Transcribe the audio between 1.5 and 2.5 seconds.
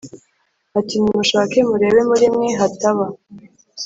murebe muri mwe